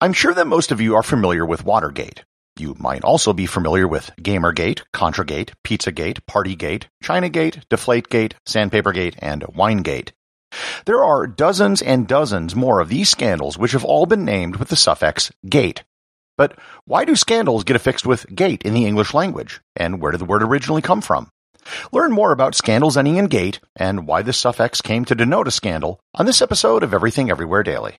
[0.00, 2.24] I'm sure that most of you are familiar with Watergate.
[2.56, 10.12] You might also be familiar with Gamergate, Contragate, Pizzagate, Partygate, Chinagate, Deflategate, Sandpapergate, and Winegate.
[10.84, 14.68] There are dozens and dozens more of these scandals which have all been named with
[14.68, 15.82] the suffix gate.
[16.36, 19.60] But why do scandals get affixed with gate in the English language?
[19.74, 21.28] And where did the word originally come from?
[21.90, 25.50] Learn more about scandals ending in gate and why this suffix came to denote a
[25.50, 27.98] scandal on this episode of Everything Everywhere Daily.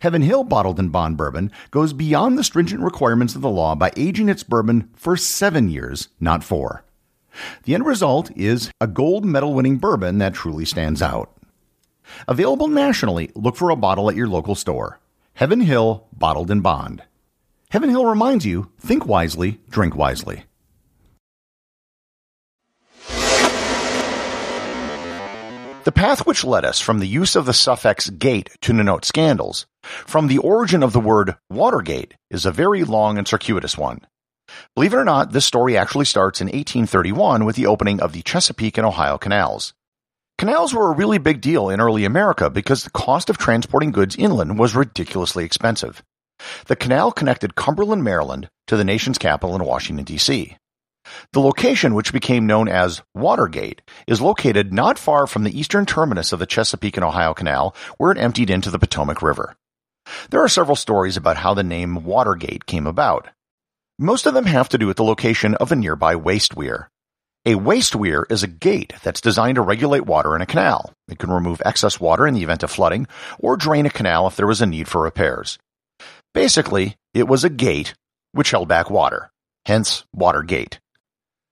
[0.00, 3.92] Heaven Hill Bottled in Bond bourbon goes beyond the stringent requirements of the law by
[3.96, 6.84] aging its bourbon for seven years, not four.
[7.64, 11.32] The end result is a gold medal winning bourbon that truly stands out.
[12.28, 15.00] Available nationally, look for a bottle at your local store.
[15.34, 17.02] Heaven Hill Bottled in Bond.
[17.70, 20.44] Heaven Hill reminds you think wisely, drink wisely.
[25.84, 29.66] The path which led us from the use of the suffix gate to denote scandals,
[29.82, 34.00] from the origin of the word Watergate, is a very long and circuitous one.
[34.74, 38.22] Believe it or not, this story actually starts in 1831 with the opening of the
[38.22, 39.72] Chesapeake and Ohio canals.
[40.38, 44.16] Canals were a really big deal in early America because the cost of transporting goods
[44.16, 46.02] inland was ridiculously expensive.
[46.66, 50.56] The canal connected Cumberland, Maryland to the nation's capital in Washington, D.C.
[51.32, 56.32] The location, which became known as Watergate, is located not far from the eastern terminus
[56.32, 59.56] of the Chesapeake and Ohio Canal, where it emptied into the Potomac River.
[60.30, 63.28] There are several stories about how the name Watergate came about.
[63.98, 66.90] Most of them have to do with the location of a nearby waste weir.
[67.44, 70.92] A waste weir is a gate that's designed to regulate water in a canal.
[71.08, 73.08] It can remove excess water in the event of flooding
[73.38, 75.58] or drain a canal if there was a need for repairs.
[76.34, 77.94] Basically, it was a gate
[78.32, 79.30] which held back water,
[79.66, 80.78] hence Watergate.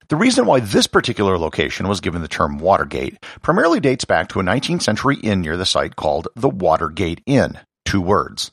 [0.08, 4.40] The reason why this particular location was given the term Watergate primarily dates back to
[4.40, 7.58] a 19th century inn near the site called the Watergate Inn,
[7.90, 8.52] two words.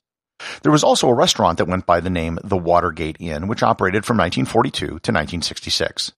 [0.64, 4.04] There was also a restaurant that went by the name the Watergate Inn, which operated
[4.04, 6.12] from 1942 to 1966.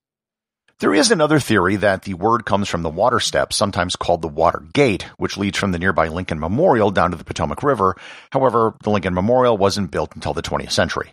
[0.80, 4.30] There is another theory that the word comes from the water steps, sometimes called the
[4.30, 7.98] Water Gate, which leads from the nearby Lincoln Memorial down to the Potomac River.
[8.32, 11.12] However, the Lincoln Memorial wasn't built until the 20th century.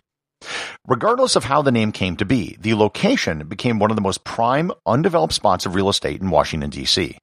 [0.87, 4.23] Regardless of how the name came to be, the location became one of the most
[4.23, 7.17] prime, undeveloped spots of real estate in Washington, D.C.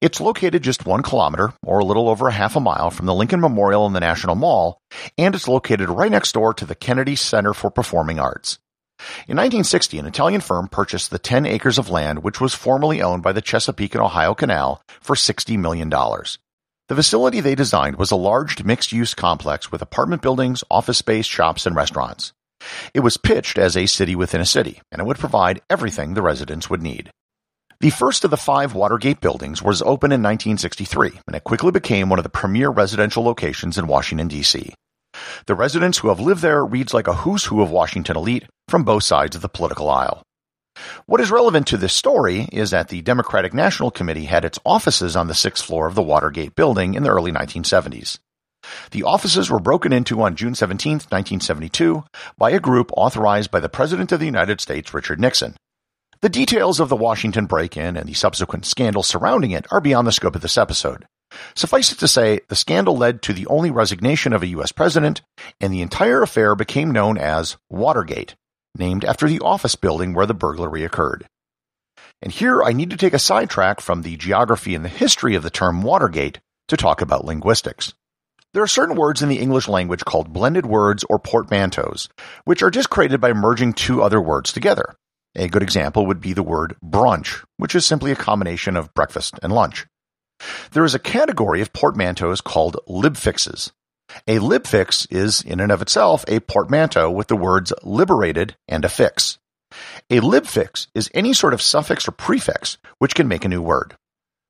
[0.00, 3.14] It's located just one kilometer, or a little over a half a mile, from the
[3.14, 4.78] Lincoln Memorial and the National Mall,
[5.18, 8.58] and it's located right next door to the Kennedy Center for Performing Arts.
[9.26, 13.22] In 1960, an Italian firm purchased the 10 acres of land which was formerly owned
[13.22, 15.90] by the Chesapeake and Ohio Canal for $60 million.
[15.90, 21.66] The facility they designed was a large mixed-use complex with apartment buildings, office space, shops,
[21.66, 22.32] and restaurants.
[22.92, 26.22] It was pitched as a city within a city, and it would provide everything the
[26.22, 27.10] residents would need.
[27.80, 32.08] The first of the five Watergate buildings was opened in 1963, and it quickly became
[32.08, 34.72] one of the premier residential locations in Washington, D.C.
[35.46, 38.84] The residents who have lived there reads like a who's who of Washington elite from
[38.84, 40.22] both sides of the political aisle.
[41.06, 45.14] What is relevant to this story is that the Democratic National Committee had its offices
[45.14, 48.18] on the sixth floor of the Watergate building in the early 1970s.
[48.90, 52.02] The offices were broken into on June 17, 1972,
[52.38, 55.54] by a group authorized by the President of the United States, Richard Nixon.
[56.24, 60.06] The details of the Washington break in and the subsequent scandal surrounding it are beyond
[60.06, 61.04] the scope of this episode.
[61.54, 64.72] Suffice it to say, the scandal led to the only resignation of a U.S.
[64.72, 65.20] president,
[65.60, 68.36] and the entire affair became known as Watergate,
[68.74, 71.26] named after the office building where the burglary occurred.
[72.22, 75.42] And here I need to take a sidetrack from the geography and the history of
[75.42, 77.92] the term Watergate to talk about linguistics.
[78.54, 82.08] There are certain words in the English language called blended words or portmanteaus,
[82.46, 84.96] which are just created by merging two other words together.
[85.36, 89.38] A good example would be the word brunch, which is simply a combination of breakfast
[89.42, 89.86] and lunch.
[90.72, 93.72] There is a category of portmanteaus called libfixes.
[94.26, 99.38] A libfix is, in and of itself, a portmanteau with the words liberated and affix.
[100.10, 103.96] A libfix is any sort of suffix or prefix which can make a new word.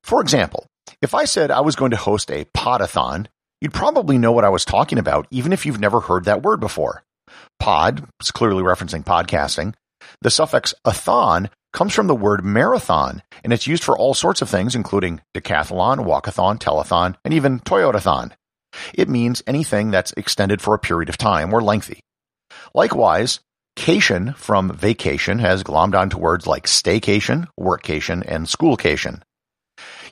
[0.02, 0.66] For example,
[1.00, 3.26] if I said I was going to host a podathon,
[3.64, 6.60] You'd probably know what I was talking about, even if you've never heard that word
[6.60, 7.02] before.
[7.58, 9.72] Pod is clearly referencing podcasting.
[10.20, 14.48] The suffix athon comes from the word marathon, and it's used for all sorts of
[14.48, 18.32] things, including decathlon, walkathon, telethon, and even Toyotathon.
[18.92, 22.00] It means anything that's extended for a period of time or lengthy.
[22.74, 23.40] Likewise,
[23.76, 29.22] cation from vacation has glommed onto words like staycation, workcation, and schoolcation.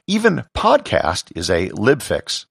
[0.07, 2.47] Even podcast is a libfix,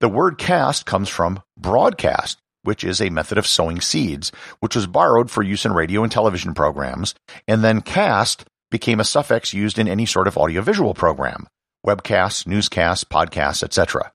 [0.00, 4.86] the word cast comes from broadcast, which is a method of sowing seeds, which was
[4.86, 7.14] borrowed for use in radio and television programs,
[7.46, 11.46] and then cast became a suffix used in any sort of audiovisual program,
[11.86, 14.12] webcasts, newscasts, podcasts, etc.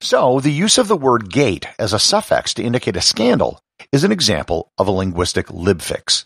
[0.00, 3.60] So, the use of the word gate as a suffix to indicate a scandal
[3.90, 6.24] is an example of a linguistic libfix.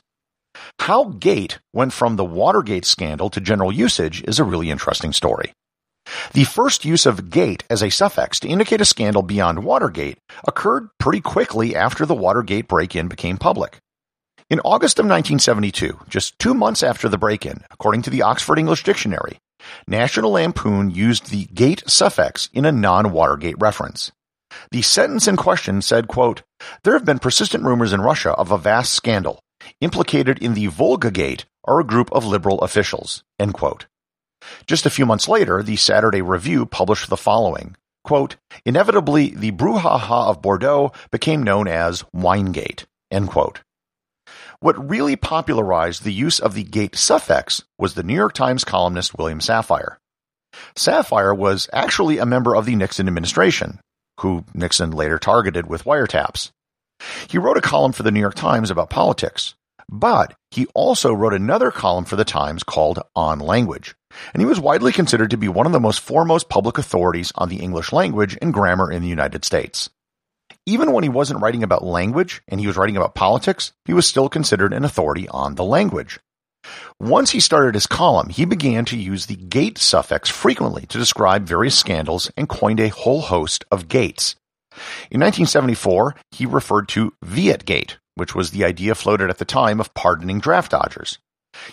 [0.78, 5.52] How gate went from the Watergate scandal to general usage is a really interesting story.
[6.32, 10.88] The first use of gate as a suffix to indicate a scandal beyond Watergate occurred
[10.98, 13.78] pretty quickly after the Watergate break-in became public.
[14.50, 18.82] In August of 1972, just two months after the break-in, according to the Oxford English
[18.82, 19.38] Dictionary,
[19.86, 24.12] National Lampoon used the gate suffix in a non-Watergate reference.
[24.70, 26.42] The sentence in question said, quote,
[26.84, 29.40] There have been persistent rumors in Russia of a vast scandal.
[29.80, 33.22] Implicated in the Volga Gate are a group of liberal officials.
[33.38, 33.86] End quote.
[34.66, 40.28] Just a few months later, the Saturday Review published the following quote, Inevitably, the brouhaha
[40.28, 42.84] of Bordeaux became known as Winegate.
[43.10, 43.60] End quote.
[44.60, 49.16] What really popularized the use of the gate suffix was the New York Times columnist
[49.16, 49.96] William Safire.
[50.76, 53.80] Safire was actually a member of the Nixon administration,
[54.20, 56.50] who Nixon later targeted with wiretaps.
[57.28, 59.54] He wrote a column for the New York Times about politics,
[59.88, 63.94] but he also wrote another column for the Times called On Language,
[64.32, 67.48] and he was widely considered to be one of the most foremost public authorities on
[67.48, 69.90] the English language and grammar in the United States.
[70.66, 74.06] Even when he wasn't writing about language and he was writing about politics, he was
[74.06, 76.20] still considered an authority on the language.
[77.00, 81.46] Once he started his column, he began to use the gate suffix frequently to describe
[81.46, 84.36] various scandals and coined a whole host of gates.
[85.10, 89.92] In 1974, he referred to Vietgate, which was the idea floated at the time of
[89.94, 91.18] pardoning draft dodgers.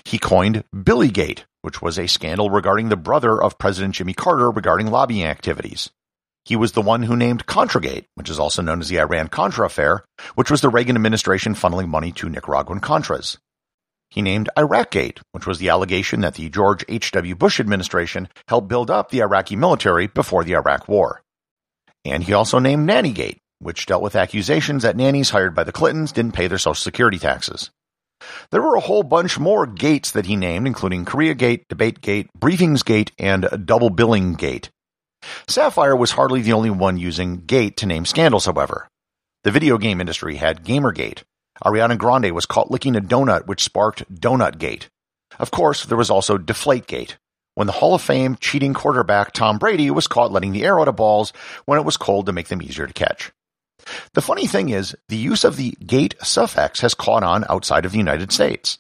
[0.04, 4.88] He coined Billygate, which was a scandal regarding the brother of President Jimmy Carter regarding
[4.88, 5.90] lobbying activities.
[6.46, 9.66] He was the one who named Contragate, which is also known as the Iran Contra
[9.66, 10.04] affair,
[10.36, 13.38] which was the Reagan administration funneling money to Nicaraguan Contras.
[14.10, 17.36] He named Iraqgate, which was the allegation that the George H.W.
[17.36, 21.22] Bush administration helped build up the Iraqi military before the Iraq War.
[22.04, 26.12] And he also named Nannygate, which dealt with accusations that nannies hired by the Clintons
[26.12, 27.70] didn't pay their Social Security taxes.
[28.52, 32.30] There were a whole bunch more gates that he named, including Korea Gate, Debate Gate,
[32.38, 34.70] Briefings Gate, and Double Billing Gate.
[35.48, 38.88] Safire was hardly the only one using Gate to name scandals, however.
[39.44, 41.24] The video game industry had Gamergate.
[41.64, 44.90] Ariana Grande was caught licking a donut, which sparked Donut Gate.
[45.38, 47.16] Of course, there was also Deflategate,
[47.56, 50.88] when the Hall of Fame cheating quarterback Tom Brady was caught letting the air out
[50.88, 51.34] of balls
[51.66, 53.32] when it was cold to make them easier to catch.
[54.14, 57.92] The funny thing is, the use of the gate suffix has caught on outside of
[57.92, 58.78] the United States.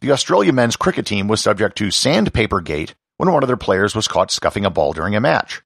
[0.00, 3.94] The Australia men's cricket team was subject to sandpaper gate when one of their players
[3.94, 5.62] was caught scuffing a ball during a match.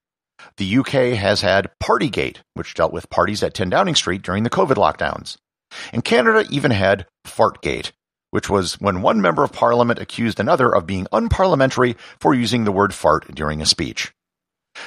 [0.57, 4.49] The UK has had Partygate, which dealt with parties at 10 Downing Street during the
[4.49, 5.37] COVID lockdowns.
[5.91, 7.91] And Canada even had Fartgate,
[8.31, 12.71] which was when one member of parliament accused another of being unparliamentary for using the
[12.71, 14.13] word fart during a speech.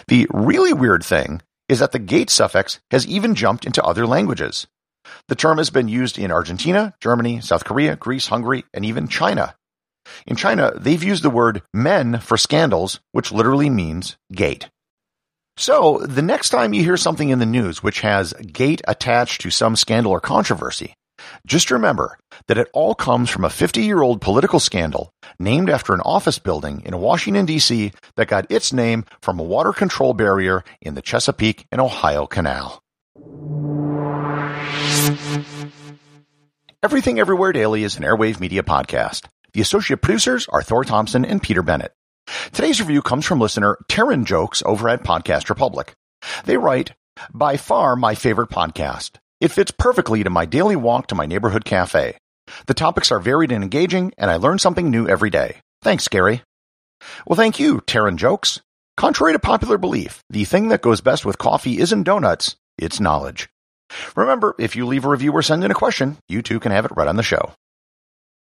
[0.09, 4.67] The really weird thing is that the gate suffix has even jumped into other languages.
[5.29, 9.55] The term has been used in Argentina, Germany, South Korea, Greece, Hungary, and even China.
[10.27, 14.69] In China, they've used the word men for scandals, which literally means gate.
[15.57, 19.51] So, the next time you hear something in the news which has gate attached to
[19.51, 20.95] some scandal or controversy,
[21.47, 25.95] just remember that it all comes from a 50 year old political scandal named after
[25.95, 27.93] an office building in Washington, D.C.
[28.17, 32.83] that got its name from a water control barrier in the Chesapeake and Ohio Canal.
[36.83, 39.27] Everything Everywhere Daily is an Airwave Media podcast.
[39.53, 41.93] The associate producers are Thor Thompson and Peter Bennett.
[42.53, 45.95] Today's review comes from listener Taryn Jokes over at Podcast Republic.
[46.45, 46.93] They write,
[47.35, 49.17] by far my favorite podcast.
[49.41, 52.19] It fits perfectly to my daily walk to my neighborhood cafe.
[52.67, 55.61] The topics are varied and engaging, and I learn something new every day.
[55.83, 56.43] Thanks, Gary.
[57.27, 58.61] Well, thank you, Taryn Jokes.
[58.97, 63.49] Contrary to popular belief, the thing that goes best with coffee isn't donuts, it's knowledge.
[64.15, 66.85] Remember, if you leave a review or send in a question, you too can have
[66.85, 67.53] it right on the show.